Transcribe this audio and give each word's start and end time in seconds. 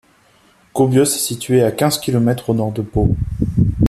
Caubios 0.73 1.03
est 1.03 1.19
situé 1.19 1.61
à 1.61 1.71
quinze 1.71 1.99
kilomètres 1.99 2.49
au 2.49 2.55
nord 2.55 2.71
de 2.71 2.81
Pau. 2.81 3.15